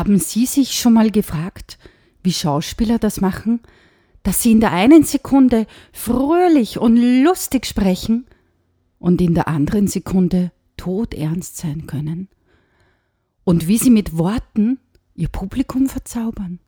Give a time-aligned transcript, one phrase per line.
[0.00, 1.78] Haben Sie sich schon mal gefragt,
[2.22, 3.60] wie Schauspieler das machen,
[4.22, 8.24] dass sie in der einen Sekunde fröhlich und lustig sprechen
[8.98, 12.28] und in der anderen Sekunde todernst sein können?
[13.44, 14.78] Und wie sie mit Worten
[15.16, 16.60] ihr Publikum verzaubern?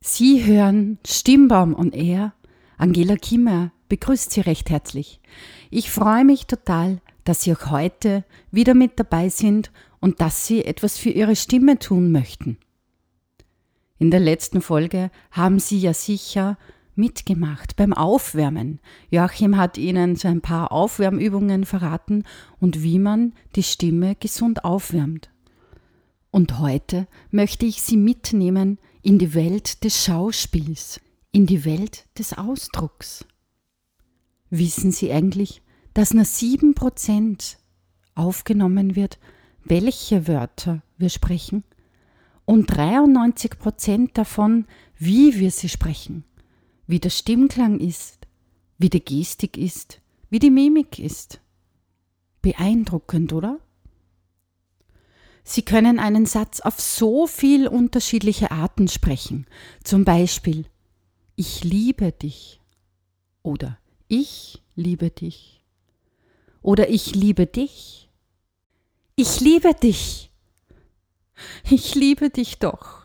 [0.00, 2.32] Sie hören Stimmbaum und er,
[2.76, 5.20] Angela Kimmer, begrüßt Sie recht herzlich.
[5.68, 10.64] Ich freue mich total, dass Sie auch heute wieder mit dabei sind und dass Sie
[10.64, 12.58] etwas für Ihre Stimme tun möchten.
[13.98, 16.56] In der letzten Folge haben Sie ja sicher
[16.94, 18.80] mitgemacht beim Aufwärmen.
[19.10, 22.24] Joachim hat Ihnen so ein paar Aufwärmübungen verraten
[22.60, 25.30] und wie man die Stimme gesund aufwärmt.
[26.30, 31.00] Und heute möchte ich Sie mitnehmen in die Welt des Schauspiels,
[31.32, 33.24] in die Welt des Ausdrucks.
[34.50, 35.62] Wissen Sie eigentlich,
[35.94, 37.58] dass nur sieben Prozent
[38.14, 39.18] aufgenommen wird,
[39.68, 41.64] welche Wörter wir sprechen?
[42.44, 44.66] Und 93 Prozent davon,
[44.96, 46.24] wie wir sie sprechen,
[46.86, 48.26] wie der Stimmklang ist,
[48.78, 51.40] wie die Gestik ist, wie die Mimik ist.
[52.40, 53.60] Beeindruckend, oder?
[55.44, 59.46] Sie können einen Satz auf so viel unterschiedliche Arten sprechen.
[59.82, 60.66] Zum Beispiel
[61.36, 62.60] Ich liebe dich
[63.42, 65.64] oder Ich liebe dich
[66.60, 68.07] oder Ich liebe dich.
[69.20, 70.30] Ich liebe dich.
[71.68, 73.02] Ich liebe dich doch.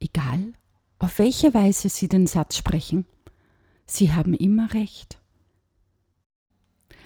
[0.00, 0.52] Egal,
[0.98, 3.06] auf welche Weise Sie den Satz sprechen,
[3.86, 5.18] Sie haben immer recht.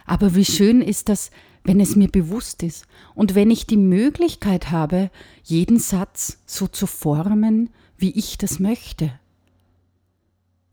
[0.04, 1.30] Aber wie schön ist das,
[1.62, 5.12] wenn es mir bewusst ist und wenn ich die Möglichkeit habe,
[5.44, 9.16] jeden Satz so zu formen, wie ich das möchte.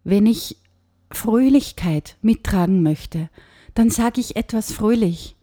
[0.04, 0.58] Wenn ich
[1.12, 3.30] Fröhlichkeit mittragen möchte,
[3.76, 5.36] dann sage ich etwas fröhlich.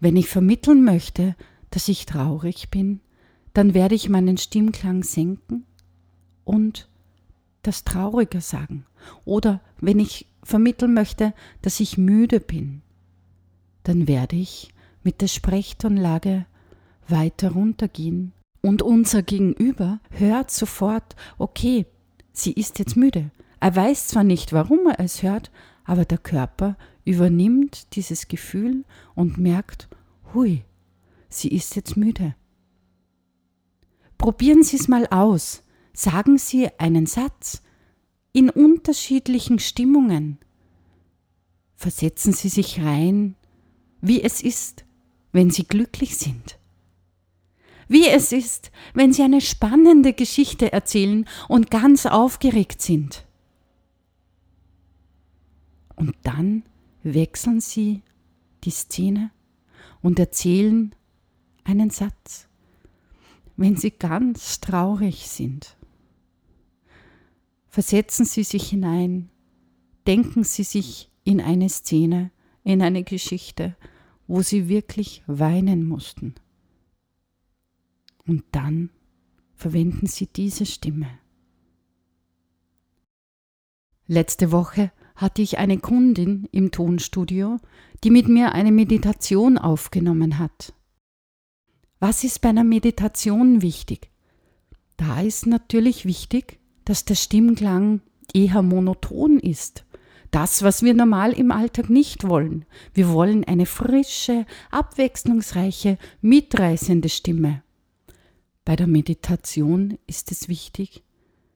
[0.00, 1.34] Wenn ich vermitteln möchte,
[1.70, 3.00] dass ich traurig bin,
[3.52, 5.64] dann werde ich meinen Stimmklang senken
[6.44, 6.88] und
[7.62, 8.86] das Trauriger sagen.
[9.24, 12.82] Oder wenn ich vermitteln möchte, dass ich müde bin,
[13.82, 14.72] dann werde ich
[15.02, 16.46] mit der Sprechtonlage
[17.08, 21.86] weiter runtergehen und unser Gegenüber hört sofort, okay,
[22.32, 23.30] sie ist jetzt müde.
[23.60, 25.50] Er weiß zwar nicht, warum er es hört,
[25.84, 28.84] aber der Körper übernimmt dieses Gefühl
[29.14, 29.88] und merkt,
[30.34, 30.64] hui,
[31.28, 32.34] sie ist jetzt müde.
[34.18, 35.62] Probieren Sie es mal aus.
[35.92, 37.62] Sagen Sie einen Satz
[38.32, 40.38] in unterschiedlichen Stimmungen.
[41.76, 43.36] Versetzen Sie sich rein,
[44.00, 44.84] wie es ist,
[45.32, 46.58] wenn sie glücklich sind.
[47.88, 53.26] Wie es ist, wenn sie eine spannende Geschichte erzählen und ganz aufgeregt sind.
[55.96, 56.64] Und dann
[57.02, 58.02] wechseln sie
[58.64, 59.30] die Szene
[60.02, 60.94] und erzählen
[61.64, 62.48] einen Satz,
[63.56, 65.76] wenn sie ganz traurig sind.
[67.68, 69.30] Versetzen Sie sich hinein,
[70.06, 72.30] denken Sie sich in eine Szene,
[72.64, 73.76] in eine Geschichte
[74.28, 76.34] wo sie wirklich weinen mussten.
[78.26, 78.90] Und dann
[79.54, 81.08] verwenden sie diese Stimme.
[84.06, 87.58] Letzte Woche hatte ich eine Kundin im Tonstudio,
[88.02, 90.72] die mit mir eine Meditation aufgenommen hat.
[92.00, 94.10] Was ist bei einer Meditation wichtig?
[94.96, 98.00] Da ist natürlich wichtig, dass der Stimmklang
[98.32, 99.84] eher monoton ist
[100.30, 102.64] das, was wir normal im Alltag nicht wollen.
[102.92, 107.62] Wir wollen eine frische, abwechslungsreiche, mitreißende Stimme.
[108.64, 111.02] Bei der Meditation ist es wichtig,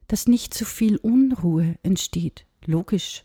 [0.08, 2.46] dass nicht zu viel Unruhe entsteht.
[2.64, 3.24] Logisch.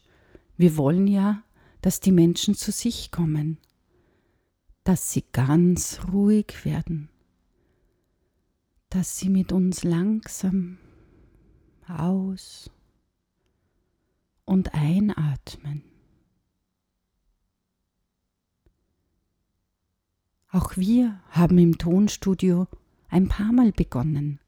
[0.57, 1.43] Wir wollen ja,
[1.81, 3.59] dass die Menschen zu sich kommen,
[4.83, 7.09] dass sie ganz ruhig werden,
[8.89, 10.79] dass sie mit uns langsam
[11.87, 12.71] aus
[14.45, 15.83] und einatmen.
[20.49, 22.67] Auch wir haben im Tonstudio
[23.09, 24.39] ein paar Mal begonnen,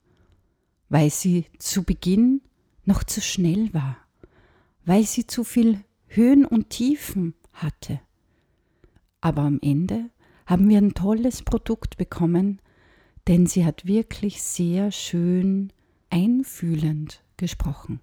[0.88, 2.42] weil sie zu Beginn
[2.84, 3.98] noch zu schnell war,
[4.86, 8.00] weil sie zu viel Höhen und Tiefen hatte.
[9.22, 10.10] Aber am Ende
[10.46, 12.60] haben wir ein tolles Produkt bekommen,
[13.28, 15.72] denn sie hat wirklich sehr schön
[16.10, 18.02] einfühlend gesprochen.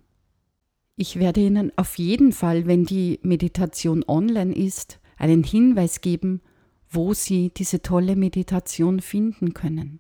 [0.94, 6.40] Ich werde Ihnen auf jeden Fall, wenn die Meditation online ist, einen Hinweis geben,
[6.88, 9.98] wo Sie diese tolle Meditation finden können.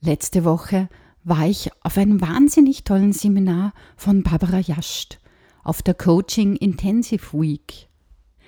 [0.00, 0.90] Letzte Woche
[1.24, 5.18] war ich auf einem wahnsinnig tollen Seminar von Barbara Jascht
[5.64, 7.88] auf der Coaching Intensive Week.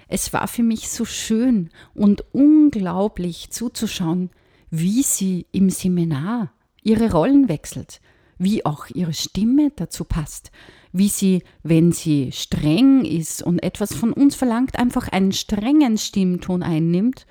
[0.08, 4.30] Es war für mich so schön und unglaublich zuzuschauen,
[4.70, 6.52] wie sie im Seminar
[6.82, 8.00] ihre Rollen wechselt,
[8.38, 10.52] wie auch ihre Stimme dazu passt,
[10.92, 16.62] wie sie, wenn sie streng ist und etwas von uns verlangt, einfach einen strengen Stimmton
[16.62, 17.26] einnimmt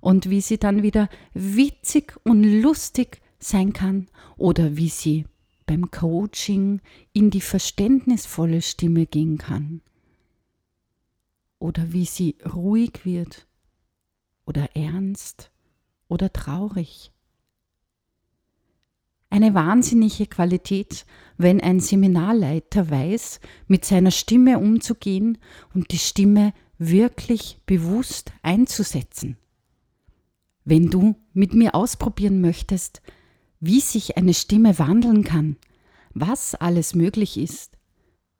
[0.00, 5.26] und wie sie dann wieder witzig und lustig sein kann oder wie sie
[5.70, 6.80] beim Coaching
[7.12, 9.82] in die verständnisvolle Stimme gehen kann
[11.60, 13.46] oder wie sie ruhig wird
[14.46, 15.52] oder ernst
[16.08, 17.12] oder traurig.
[19.28, 21.06] Eine wahnsinnige Qualität,
[21.38, 23.38] wenn ein Seminarleiter weiß,
[23.68, 25.38] mit seiner Stimme umzugehen
[25.72, 29.36] und die Stimme wirklich bewusst einzusetzen.
[30.64, 33.02] Wenn du mit mir ausprobieren möchtest,
[33.60, 35.56] wie sich eine Stimme wandeln kann,
[36.12, 37.76] was alles möglich ist,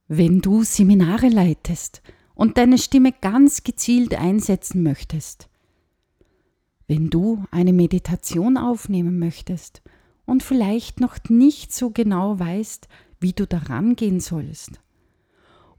[0.08, 2.02] wenn du Seminare leitest
[2.34, 5.48] und deine Stimme ganz gezielt einsetzen möchtest,
[6.88, 9.82] wenn du eine Meditation aufnehmen möchtest
[10.24, 12.88] und vielleicht noch nicht so genau weißt,
[13.20, 14.80] wie du daran gehen sollst,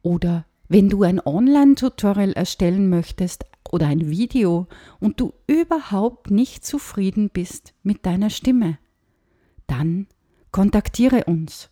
[0.03, 4.67] oder wenn du ein Online-Tutorial erstellen möchtest oder ein Video
[4.99, 8.77] und du überhaupt nicht zufrieden bist mit deiner Stimme,
[9.71, 10.07] dann
[10.51, 11.69] kontaktiere uns.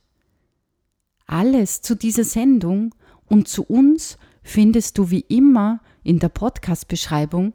[1.27, 2.95] Alles zu dieser Sendung
[3.27, 7.53] und zu uns findest du wie immer in der Podcast-Beschreibung.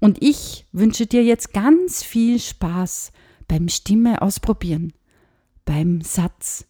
[0.00, 3.12] Und ich wünsche dir jetzt ganz viel Spaß
[3.48, 4.92] beim Stimme ausprobieren,
[5.64, 6.66] beim Satz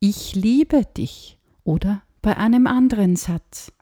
[0.00, 3.72] Ich liebe dich oder bei einem anderen Satz.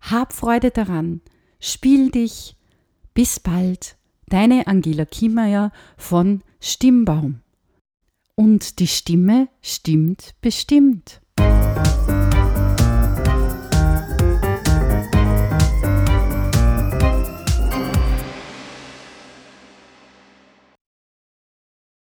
[0.00, 1.20] Hab Freude daran,
[1.58, 2.56] spiel dich.
[3.12, 3.96] Bis bald,
[4.28, 7.40] deine Angela Kiemeyer von Stimmbaum.
[8.40, 11.20] Und die Stimme stimmt bestimmt.